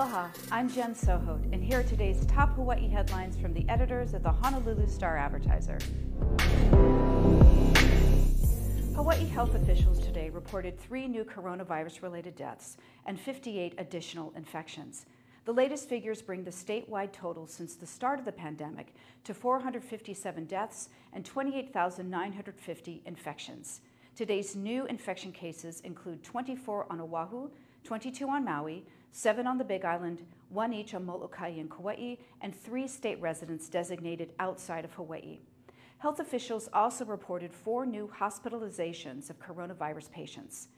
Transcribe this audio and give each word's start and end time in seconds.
Aloha, 0.00 0.28
I'm 0.50 0.70
Jen 0.70 0.94
Sohot, 0.94 1.52
and 1.52 1.62
here 1.62 1.80
are 1.80 1.82
today's 1.82 2.24
top 2.24 2.54
Hawaii 2.54 2.88
headlines 2.88 3.36
from 3.36 3.52
the 3.52 3.68
editors 3.68 4.14
of 4.14 4.22
the 4.22 4.32
Honolulu 4.32 4.88
Star 4.88 5.18
Advertiser. 5.18 5.78
Hawaii 8.94 9.26
health 9.26 9.54
officials 9.54 9.98
today 9.98 10.30
reported 10.30 10.80
three 10.80 11.06
new 11.06 11.22
coronavirus 11.22 12.00
related 12.00 12.34
deaths 12.34 12.78
and 13.04 13.20
58 13.20 13.74
additional 13.76 14.32
infections. 14.36 15.04
The 15.44 15.52
latest 15.52 15.86
figures 15.86 16.22
bring 16.22 16.44
the 16.44 16.50
statewide 16.50 17.12
total 17.12 17.46
since 17.46 17.74
the 17.74 17.86
start 17.86 18.18
of 18.18 18.24
the 18.24 18.32
pandemic 18.32 18.94
to 19.24 19.34
457 19.34 20.46
deaths 20.46 20.88
and 21.12 21.26
28,950 21.26 23.02
infections. 23.04 23.82
Today's 24.16 24.56
new 24.56 24.86
infection 24.86 25.30
cases 25.30 25.80
include 25.80 26.22
24 26.22 26.86
on 26.88 27.02
Oahu, 27.02 27.50
22 27.84 28.28
on 28.28 28.44
Maui, 28.44 28.84
seven 29.12 29.46
on 29.46 29.58
the 29.58 29.64
Big 29.64 29.84
Island, 29.84 30.22
one 30.48 30.72
each 30.72 30.94
on 30.94 31.06
Molokai 31.06 31.48
and 31.58 31.70
Kauai, 31.70 32.16
and 32.40 32.54
three 32.54 32.86
state 32.86 33.20
residents 33.20 33.68
designated 33.68 34.32
outside 34.38 34.84
of 34.84 34.92
Hawaii. 34.94 35.38
Health 35.98 36.20
officials 36.20 36.68
also 36.72 37.04
reported 37.04 37.52
four 37.52 37.84
new 37.84 38.10
hospitalizations 38.18 39.28
of 39.28 39.38
coronavirus 39.38 40.10
patients. 40.10 40.68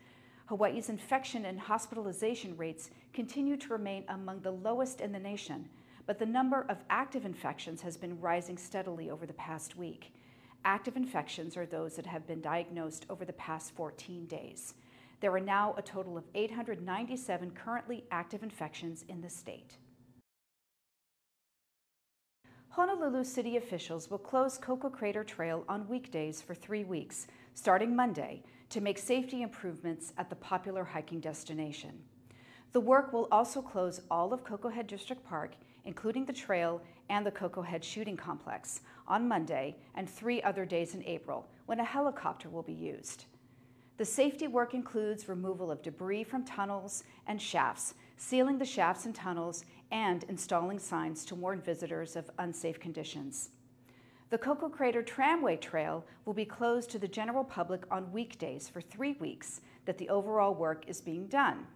Hawaii's 0.46 0.88
infection 0.88 1.44
and 1.44 1.58
hospitalization 1.58 2.56
rates 2.56 2.90
continue 3.12 3.56
to 3.56 3.72
remain 3.72 4.04
among 4.08 4.40
the 4.40 4.50
lowest 4.50 5.00
in 5.00 5.12
the 5.12 5.18
nation, 5.18 5.68
but 6.06 6.18
the 6.18 6.26
number 6.26 6.66
of 6.68 6.82
active 6.90 7.24
infections 7.24 7.80
has 7.80 7.96
been 7.96 8.20
rising 8.20 8.58
steadily 8.58 9.10
over 9.10 9.24
the 9.24 9.32
past 9.34 9.76
week. 9.76 10.12
Active 10.64 10.96
infections 10.96 11.56
are 11.56 11.66
those 11.66 11.96
that 11.96 12.06
have 12.06 12.26
been 12.26 12.40
diagnosed 12.40 13.06
over 13.08 13.24
the 13.24 13.32
past 13.34 13.74
14 13.76 14.26
days. 14.26 14.74
There 15.22 15.32
are 15.32 15.40
now 15.40 15.72
a 15.78 15.82
total 15.82 16.18
of 16.18 16.24
897 16.34 17.52
currently 17.52 18.02
active 18.10 18.42
infections 18.42 19.04
in 19.08 19.20
the 19.20 19.30
state. 19.30 19.76
Honolulu 22.70 23.22
city 23.22 23.56
officials 23.56 24.10
will 24.10 24.18
close 24.18 24.58
Koko 24.58 24.90
Crater 24.90 25.22
Trail 25.22 25.64
on 25.68 25.88
weekdays 25.88 26.42
for 26.42 26.56
three 26.56 26.82
weeks, 26.82 27.28
starting 27.54 27.94
Monday, 27.94 28.42
to 28.70 28.80
make 28.80 28.98
safety 28.98 29.42
improvements 29.42 30.12
at 30.18 30.28
the 30.28 30.34
popular 30.34 30.82
hiking 30.82 31.20
destination. 31.20 31.92
The 32.72 32.80
work 32.80 33.12
will 33.12 33.28
also 33.30 33.62
close 33.62 34.00
all 34.10 34.32
of 34.32 34.42
Koko 34.42 34.70
Head 34.70 34.88
District 34.88 35.24
Park, 35.24 35.54
including 35.84 36.24
the 36.24 36.32
trail 36.32 36.82
and 37.10 37.24
the 37.24 37.30
Koko 37.30 37.62
Head 37.62 37.84
Shooting 37.84 38.16
Complex, 38.16 38.80
on 39.06 39.28
Monday 39.28 39.76
and 39.94 40.10
three 40.10 40.42
other 40.42 40.64
days 40.64 40.96
in 40.96 41.04
April, 41.04 41.46
when 41.66 41.78
a 41.78 41.84
helicopter 41.84 42.48
will 42.48 42.64
be 42.64 42.72
used. 42.72 43.26
The 43.98 44.04
safety 44.04 44.48
work 44.48 44.74
includes 44.74 45.28
removal 45.28 45.70
of 45.70 45.82
debris 45.82 46.24
from 46.24 46.44
tunnels 46.44 47.04
and 47.26 47.40
shafts, 47.40 47.94
sealing 48.16 48.58
the 48.58 48.64
shafts 48.64 49.04
and 49.04 49.14
tunnels, 49.14 49.64
and 49.90 50.24
installing 50.24 50.78
signs 50.78 51.24
to 51.26 51.34
warn 51.34 51.60
visitors 51.60 52.16
of 52.16 52.30
unsafe 52.38 52.80
conditions. 52.80 53.50
The 54.30 54.38
Koko 54.38 54.70
Crater 54.70 55.02
Tramway 55.02 55.56
Trail 55.56 56.06
will 56.24 56.32
be 56.32 56.46
closed 56.46 56.88
to 56.90 56.98
the 56.98 57.06
general 57.06 57.44
public 57.44 57.84
on 57.90 58.10
weekdays 58.12 58.66
for 58.66 58.80
three 58.80 59.12
weeks 59.20 59.60
that 59.84 59.98
the 59.98 60.08
overall 60.08 60.54
work 60.54 60.84
is 60.88 61.02
being 61.02 61.26
done, 61.26 61.66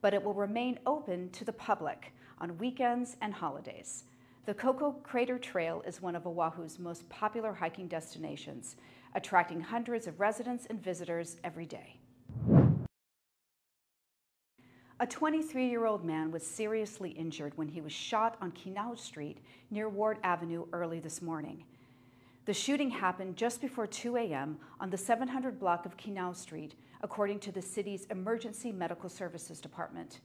but 0.00 0.14
it 0.14 0.22
will 0.22 0.34
remain 0.34 0.78
open 0.86 1.30
to 1.30 1.44
the 1.44 1.52
public 1.52 2.14
on 2.38 2.56
weekends 2.58 3.16
and 3.20 3.34
holidays. 3.34 4.04
The 4.46 4.52
Koko 4.52 4.92
Crater 5.02 5.38
Trail 5.38 5.82
is 5.86 6.02
one 6.02 6.14
of 6.14 6.24
Oahu's 6.26 6.78
most 6.78 7.08
popular 7.08 7.54
hiking 7.54 7.88
destinations, 7.88 8.76
attracting 9.14 9.58
hundreds 9.58 10.06
of 10.06 10.20
residents 10.20 10.66
and 10.68 10.82
visitors 10.82 11.38
every 11.42 11.64
day. 11.64 11.96
A 15.00 15.06
23 15.06 15.66
year 15.66 15.86
old 15.86 16.04
man 16.04 16.30
was 16.30 16.46
seriously 16.46 17.10
injured 17.12 17.56
when 17.56 17.68
he 17.68 17.80
was 17.80 17.92
shot 17.92 18.36
on 18.42 18.52
Kinau 18.52 18.98
Street 18.98 19.38
near 19.70 19.88
Ward 19.88 20.18
Avenue 20.22 20.66
early 20.74 21.00
this 21.00 21.22
morning. 21.22 21.64
The 22.44 22.52
shooting 22.52 22.90
happened 22.90 23.36
just 23.36 23.62
before 23.62 23.86
2 23.86 24.18
a.m. 24.18 24.58
on 24.78 24.90
the 24.90 24.98
700 24.98 25.58
block 25.58 25.86
of 25.86 25.96
Kinau 25.96 26.36
Street, 26.36 26.74
according 27.02 27.38
to 27.40 27.52
the 27.52 27.62
city's 27.62 28.04
Emergency 28.10 28.72
Medical 28.72 29.08
Services 29.08 29.58
Department. 29.58 30.20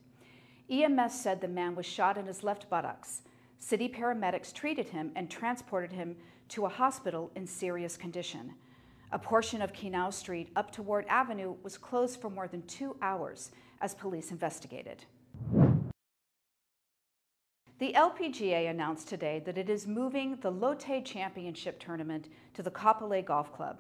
EMS 0.70 1.22
said 1.22 1.40
the 1.40 1.48
man 1.48 1.74
was 1.74 1.86
shot 1.86 2.18
in 2.18 2.26
his 2.26 2.44
left 2.44 2.70
buttocks. 2.70 3.22
City 3.60 3.90
paramedics 3.90 4.54
treated 4.54 4.90
him 4.90 5.12
and 5.16 5.30
transported 5.30 5.92
him 5.92 6.16
to 6.50 6.66
a 6.66 6.70
hospital 6.70 7.30
in 7.36 7.46
serious 7.46 7.98
condition. 7.98 8.54
A 9.12 9.20
portion 9.20 9.62
of 9.62 9.74
Kinau 9.74 10.12
Street 10.14 10.50
up 10.56 10.72
to 10.72 10.82
Ward 10.82 11.06
Avenue 11.10 11.56
was 11.62 11.78
closed 11.78 12.22
for 12.22 12.30
more 12.30 12.48
than 12.48 12.62
two 12.64 12.96
hours 13.02 13.52
as 13.82 13.94
police 13.94 14.32
investigated. 14.32 15.04
The 17.80 17.94
LPGA 17.94 18.70
announced 18.70 19.08
today 19.08 19.42
that 19.46 19.58
it 19.58 19.70
is 19.70 19.88
moving 19.88 20.38
the 20.42 20.52
Lotte 20.52 21.06
Championship 21.06 21.80
Tournament 21.80 22.28
to 22.54 22.62
the 22.62 22.72
Kapolei 22.72 23.24
Golf 23.24 23.54
Club. 23.54 23.80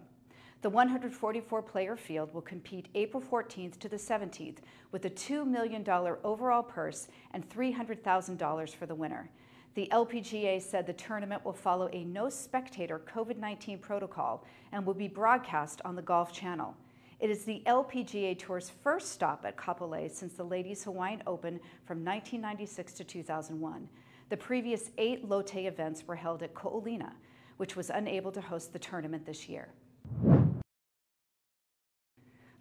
The 0.61 0.69
144 0.69 1.61
player 1.61 1.95
field 1.95 2.33
will 2.33 2.41
compete 2.41 2.87
April 2.95 3.21
14th 3.21 3.79
to 3.79 3.89
the 3.89 3.97
17th 3.97 4.57
with 4.91 5.05
a 5.05 5.09
$2 5.09 5.45
million 5.45 5.87
overall 6.23 6.63
purse 6.63 7.07
and 7.33 7.47
$300,000 7.49 8.75
for 8.75 8.85
the 8.85 8.95
winner. 8.95 9.29
The 9.75 9.87
LPGA 9.91 10.61
said 10.61 10.85
the 10.85 10.93
tournament 10.93 11.45
will 11.45 11.53
follow 11.53 11.89
a 11.93 12.03
no 12.03 12.29
spectator 12.29 12.99
COVID 12.99 13.37
19 13.37 13.77
protocol 13.79 14.43
and 14.71 14.85
will 14.85 14.93
be 14.93 15.07
broadcast 15.07 15.81
on 15.85 15.95
the 15.95 16.01
Golf 16.01 16.33
Channel. 16.33 16.75
It 17.19 17.29
is 17.29 17.43
the 17.43 17.61
LPGA 17.65 18.37
Tour's 18.39 18.69
first 18.69 19.11
stop 19.11 19.45
at 19.45 19.57
Kapolei 19.57 20.09
since 20.09 20.33
the 20.33 20.43
Ladies 20.43 20.83
Hawaiian 20.85 21.21
Open 21.27 21.59
from 21.85 22.03
1996 22.03 22.93
to 22.93 23.03
2001. 23.03 23.87
The 24.29 24.37
previous 24.37 24.91
eight 24.97 25.27
Lotte 25.27 25.55
events 25.55 26.07
were 26.07 26.15
held 26.15 26.43
at 26.43 26.53
Ko 26.53 26.81
Olina, 26.81 27.11
which 27.57 27.75
was 27.75 27.89
unable 27.89 28.31
to 28.31 28.41
host 28.41 28.71
the 28.71 28.79
tournament 28.79 29.25
this 29.25 29.49
year. 29.49 29.69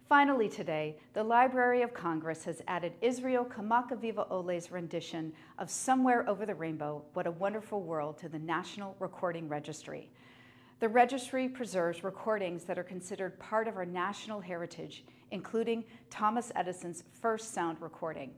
Finally 0.09 0.49
today, 0.49 0.97
the 1.13 1.23
Library 1.23 1.83
of 1.83 1.93
Congress 1.93 2.43
has 2.43 2.63
added 2.67 2.93
Israel 2.99 3.45
Kamakawiwo'ole's 3.45 4.71
rendition 4.71 5.31
of 5.59 5.69
Somewhere 5.69 6.27
Over 6.27 6.47
the 6.47 6.55
Rainbow, 6.55 7.03
What 7.13 7.27
a 7.27 7.31
Wonderful 7.31 7.83
World 7.83 8.17
to 8.17 8.27
the 8.27 8.39
National 8.39 8.95
Recording 8.97 9.47
Registry. 9.47 10.09
The 10.79 10.89
registry 10.89 11.47
preserves 11.47 12.03
recordings 12.03 12.63
that 12.63 12.79
are 12.79 12.83
considered 12.83 13.37
part 13.37 13.67
of 13.67 13.77
our 13.77 13.85
national 13.85 14.41
heritage, 14.41 15.05
including 15.29 15.83
Thomas 16.09 16.51
Edison's 16.55 17.03
first 17.21 17.53
sound 17.53 17.79
recording. 17.79 18.31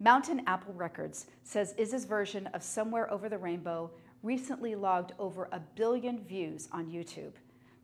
Mountain 0.00 0.42
Apple 0.48 0.74
Records 0.74 1.26
says 1.44 1.76
Iz's 1.78 2.06
version 2.06 2.48
of 2.54 2.62
Somewhere 2.64 3.08
Over 3.08 3.28
the 3.28 3.38
Rainbow 3.38 3.92
recently 4.24 4.74
logged 4.74 5.12
over 5.20 5.48
a 5.52 5.60
billion 5.76 6.24
views 6.24 6.68
on 6.72 6.86
YouTube. 6.90 7.34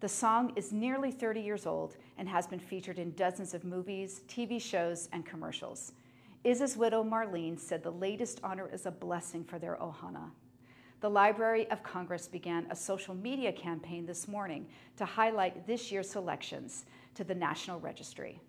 The 0.00 0.08
song 0.08 0.52
is 0.54 0.72
nearly 0.72 1.10
30 1.10 1.40
years 1.40 1.66
old 1.66 1.96
and 2.18 2.28
has 2.28 2.46
been 2.46 2.60
featured 2.60 3.00
in 3.00 3.10
dozens 3.12 3.52
of 3.52 3.64
movies, 3.64 4.22
TV 4.28 4.60
shows, 4.62 5.08
and 5.12 5.26
commercials. 5.26 5.92
Iz's 6.44 6.76
widow, 6.76 7.02
Marlene, 7.02 7.58
said 7.58 7.82
the 7.82 7.90
latest 7.90 8.38
honor 8.44 8.70
is 8.72 8.86
a 8.86 8.92
blessing 8.92 9.42
for 9.42 9.58
their 9.58 9.76
ohana. 9.76 10.30
The 11.00 11.10
Library 11.10 11.68
of 11.72 11.82
Congress 11.82 12.28
began 12.28 12.68
a 12.70 12.76
social 12.76 13.12
media 13.12 13.50
campaign 13.50 14.06
this 14.06 14.28
morning 14.28 14.68
to 14.98 15.04
highlight 15.04 15.66
this 15.66 15.90
year's 15.90 16.08
selections 16.08 16.84
to 17.16 17.24
the 17.24 17.34
National 17.34 17.80
Registry. 17.80 18.40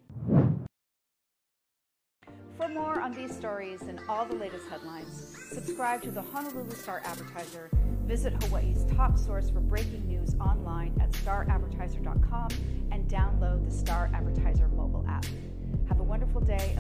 For 2.58 2.68
more 2.68 3.02
on 3.02 3.12
these 3.12 3.36
stories 3.36 3.82
and 3.82 4.00
all 4.08 4.26
the 4.26 4.36
latest 4.36 4.68
headlines, 4.70 5.36
subscribe 5.52 6.04
to 6.04 6.12
the 6.12 6.22
Honolulu 6.22 6.76
Star 6.76 7.02
Advertiser. 7.04 7.72
Visit 8.10 8.44
Hawaii's 8.46 8.86
top 8.86 9.20
source 9.20 9.52
for 9.52 9.60
breaking 9.60 10.08
news 10.08 10.34
online 10.42 11.00
at 11.00 11.12
staradvertiser.com 11.12 12.50
and 12.92 13.08
download 13.08 13.64
the 13.64 13.72
Star 13.72 14.10
Advertiser 14.16 14.68
mobile 14.70 15.06
app. 15.08 15.28
Have 15.88 16.00
a 16.00 16.04
wonderful 16.04 16.42
day, 16.42 16.76